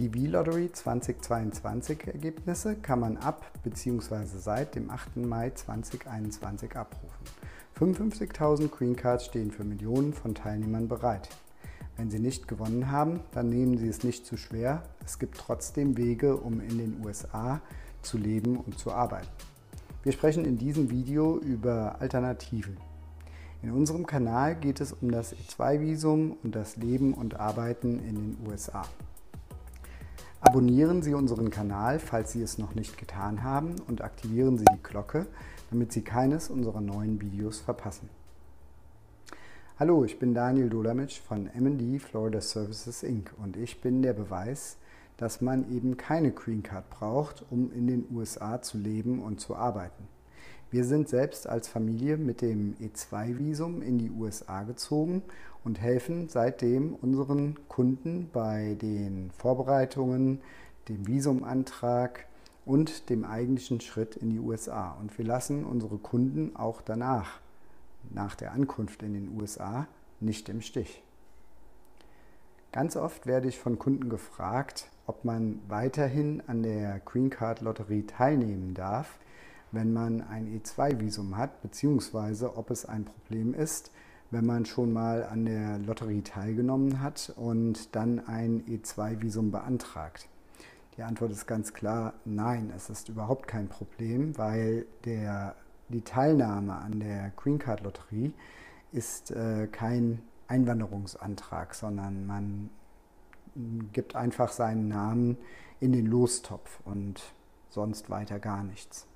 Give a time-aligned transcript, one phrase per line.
[0.00, 4.24] Die V-Lottery 2022 Ergebnisse kann man ab bzw.
[4.38, 5.18] seit dem 8.
[5.18, 7.26] Mai 2021 abrufen.
[7.78, 11.28] 55.000 Green Cards stehen für Millionen von Teilnehmern bereit.
[11.98, 14.84] Wenn Sie nicht gewonnen haben, dann nehmen Sie es nicht zu schwer.
[15.04, 17.60] Es gibt trotzdem Wege, um in den USA
[18.00, 19.28] zu leben und zu arbeiten.
[20.02, 22.78] Wir sprechen in diesem Video über Alternativen.
[23.62, 28.36] In unserem Kanal geht es um das E2-Visum und das Leben und Arbeiten in den
[28.48, 28.86] USA.
[30.42, 34.82] Abonnieren Sie unseren Kanal, falls Sie es noch nicht getan haben, und aktivieren Sie die
[34.82, 35.26] Glocke,
[35.68, 38.08] damit Sie keines unserer neuen Videos verpassen.
[39.78, 43.30] Hallo, ich bin Daniel Dolamitsch von MD Florida Services Inc.
[43.36, 44.78] und ich bin der Beweis,
[45.18, 49.54] dass man eben keine Green Card braucht, um in den USA zu leben und zu
[49.54, 50.08] arbeiten.
[50.70, 55.22] Wir sind selbst als Familie mit dem E2-Visum in die USA gezogen
[55.64, 60.40] und helfen seitdem unseren Kunden bei den Vorbereitungen,
[60.88, 62.26] dem Visumantrag
[62.64, 64.92] und dem eigentlichen Schritt in die USA.
[65.00, 67.40] Und wir lassen unsere Kunden auch danach,
[68.10, 69.86] nach der Ankunft in den USA,
[70.20, 71.02] nicht im Stich.
[72.72, 78.04] Ganz oft werde ich von Kunden gefragt, ob man weiterhin an der Green Card Lotterie
[78.06, 79.18] teilnehmen darf,
[79.72, 83.90] wenn man ein E2-Visum hat, beziehungsweise ob es ein Problem ist,
[84.30, 90.28] wenn man schon mal an der Lotterie teilgenommen hat und dann ein E2-Visum beantragt.
[90.96, 95.54] Die Antwort ist ganz klar, nein, es ist überhaupt kein Problem, weil der,
[95.88, 98.32] die Teilnahme an der Green Card Lotterie
[98.92, 102.70] ist äh, kein Einwanderungsantrag, sondern man
[103.92, 105.36] gibt einfach seinen Namen
[105.80, 107.22] in den Lostopf und
[107.68, 109.06] sonst weiter gar nichts.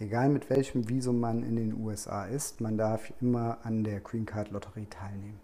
[0.00, 4.26] Egal mit welchem Visum man in den USA ist, man darf immer an der Green
[4.26, 5.40] Card Lotterie teilnehmen.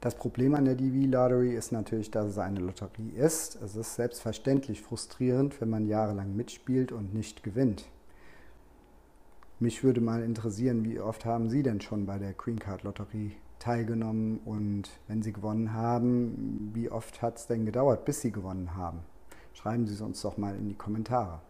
[0.00, 3.60] Das Problem an der DV Lottery ist natürlich, dass es eine Lotterie ist.
[3.60, 7.84] Es ist selbstverständlich frustrierend, wenn man jahrelang mitspielt und nicht gewinnt.
[9.60, 13.32] Mich würde mal interessieren, wie oft haben Sie denn schon bei der Green Card Lotterie
[13.58, 18.74] teilgenommen und wenn Sie gewonnen haben, wie oft hat es denn gedauert, bis Sie gewonnen
[18.76, 19.00] haben?
[19.52, 21.42] Schreiben Sie es uns doch mal in die Kommentare.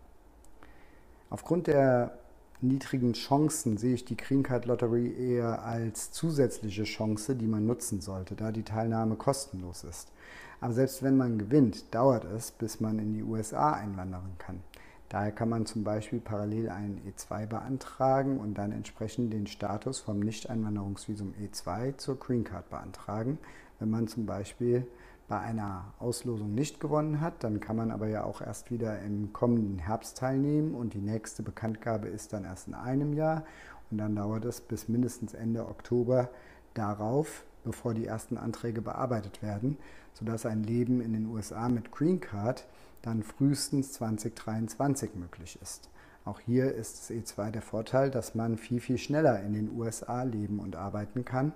[1.32, 2.18] Aufgrund der
[2.60, 8.02] niedrigen Chancen sehe ich die Green Card Lottery eher als zusätzliche Chance, die man nutzen
[8.02, 10.12] sollte, da die Teilnahme kostenlos ist.
[10.60, 14.60] Aber selbst wenn man gewinnt, dauert es, bis man in die USA einwandern kann.
[15.08, 20.20] Daher kann man zum Beispiel parallel einen E2 beantragen und dann entsprechend den Status vom
[20.20, 23.38] Nicht-Einwanderungsvisum E2 zur Green Card beantragen,
[23.78, 24.86] wenn man zum Beispiel
[25.28, 27.44] bei einer Auslosung nicht gewonnen hat.
[27.44, 31.42] Dann kann man aber ja auch erst wieder im kommenden Herbst teilnehmen und die nächste
[31.42, 33.44] Bekanntgabe ist dann erst in einem Jahr
[33.90, 36.30] und dann dauert es bis mindestens Ende Oktober
[36.74, 39.76] darauf, bevor die ersten Anträge bearbeitet werden,
[40.14, 42.66] sodass ein Leben in den USA mit Green Card
[43.02, 45.90] dann frühestens 2023 möglich ist.
[46.24, 50.22] Auch hier ist es E2 der Vorteil, dass man viel, viel schneller in den USA
[50.22, 51.52] leben und arbeiten kann,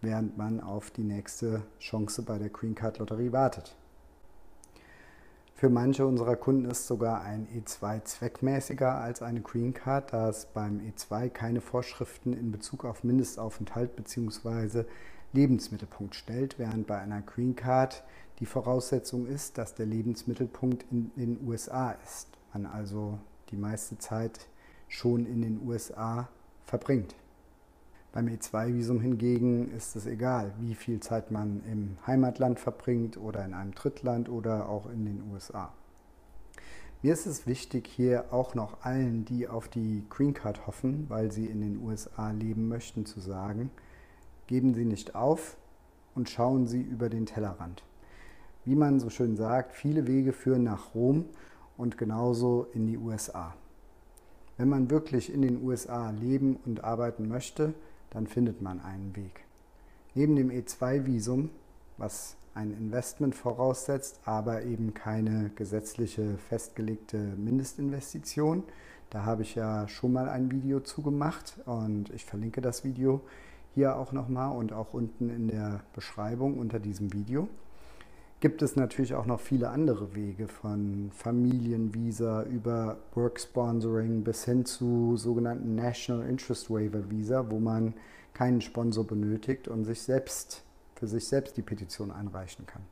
[0.00, 3.76] während man auf die nächste Chance bei der Green Card Lotterie wartet.
[5.54, 10.46] Für manche unserer Kunden ist sogar ein E2 zweckmäßiger als eine Green Card, da es
[10.46, 14.84] beim E2 keine Vorschriften in Bezug auf Mindestaufenthalt bzw.
[15.32, 18.04] Lebensmittelpunkt stellt, während bei einer Green Card
[18.38, 23.18] die Voraussetzung ist, dass der Lebensmittelpunkt in den USA ist, man also
[23.50, 24.48] die meiste Zeit
[24.86, 26.28] schon in den USA
[26.64, 27.14] verbringt.
[28.18, 33.54] Beim E2-Visum hingegen ist es egal, wie viel Zeit man im Heimatland verbringt oder in
[33.54, 35.72] einem Drittland oder auch in den USA.
[37.00, 41.30] Mir ist es wichtig, hier auch noch allen, die auf die Green Card hoffen, weil
[41.30, 43.70] sie in den USA leben möchten, zu sagen,
[44.48, 45.56] geben Sie nicht auf
[46.16, 47.84] und schauen Sie über den Tellerrand.
[48.64, 51.26] Wie man so schön sagt, viele Wege führen nach Rom
[51.76, 53.54] und genauso in die USA.
[54.56, 57.74] Wenn man wirklich in den USA leben und arbeiten möchte,
[58.10, 59.44] dann findet man einen Weg.
[60.14, 61.50] Neben dem E2-Visum,
[61.96, 68.64] was ein Investment voraussetzt, aber eben keine gesetzliche festgelegte Mindestinvestition.
[69.10, 73.20] Da habe ich ja schon mal ein Video zu gemacht und ich verlinke das Video
[73.74, 77.48] hier auch nochmal und auch unten in der Beschreibung unter diesem Video
[78.40, 84.64] gibt es natürlich auch noch viele andere Wege von Familienvisa über Work Sponsoring bis hin
[84.64, 87.94] zu sogenannten National Interest Waiver Visa, wo man
[88.34, 90.62] keinen Sponsor benötigt und sich selbst
[90.94, 92.82] für sich selbst die Petition einreichen kann.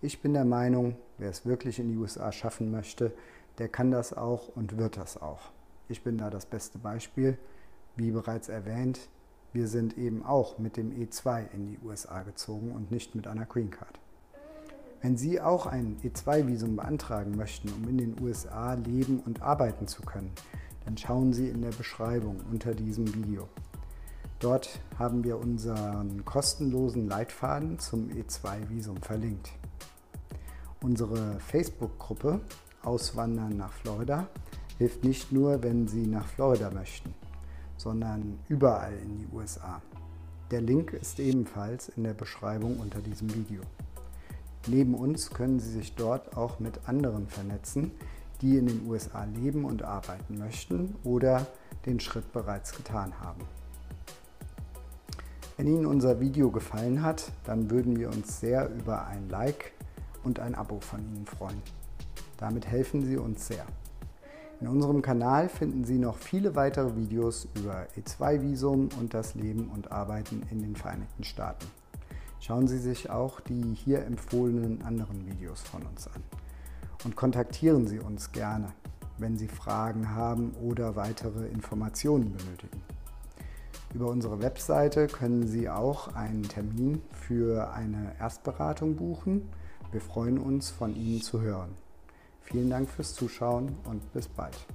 [0.00, 3.12] Ich bin der Meinung, wer es wirklich in die USA schaffen möchte,
[3.58, 5.50] der kann das auch und wird das auch.
[5.88, 7.38] Ich bin da das beste Beispiel.
[7.96, 9.08] Wie bereits erwähnt,
[9.52, 13.46] wir sind eben auch mit dem E2 in die USA gezogen und nicht mit einer
[13.46, 13.98] Green Card.
[15.04, 20.00] Wenn Sie auch ein E2-Visum beantragen möchten, um in den USA leben und arbeiten zu
[20.00, 20.30] können,
[20.86, 23.46] dann schauen Sie in der Beschreibung unter diesem Video.
[24.40, 29.52] Dort haben wir unseren kostenlosen Leitfaden zum E2-Visum verlinkt.
[30.82, 32.40] Unsere Facebook-Gruppe
[32.82, 34.26] Auswandern nach Florida
[34.78, 37.12] hilft nicht nur, wenn Sie nach Florida möchten,
[37.76, 39.82] sondern überall in die USA.
[40.50, 43.60] Der Link ist ebenfalls in der Beschreibung unter diesem Video.
[44.66, 47.92] Neben uns können Sie sich dort auch mit anderen vernetzen,
[48.40, 51.46] die in den USA leben und arbeiten möchten oder
[51.86, 53.42] den Schritt bereits getan haben.
[55.56, 59.72] Wenn Ihnen unser Video gefallen hat, dann würden wir uns sehr über ein Like
[60.24, 61.62] und ein Abo von Ihnen freuen.
[62.38, 63.64] Damit helfen Sie uns sehr.
[64.60, 69.92] In unserem Kanal finden Sie noch viele weitere Videos über E2-Visum und das Leben und
[69.92, 71.66] Arbeiten in den Vereinigten Staaten.
[72.40, 76.22] Schauen Sie sich auch die hier empfohlenen anderen Videos von uns an.
[77.04, 78.72] Und kontaktieren Sie uns gerne,
[79.18, 82.82] wenn Sie Fragen haben oder weitere Informationen benötigen.
[83.94, 89.48] Über unsere Webseite können Sie auch einen Termin für eine Erstberatung buchen.
[89.92, 91.70] Wir freuen uns, von Ihnen zu hören.
[92.40, 94.66] Vielen Dank fürs Zuschauen und bis bald.